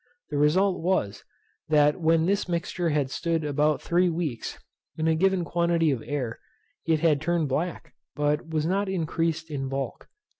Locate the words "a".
5.07-5.13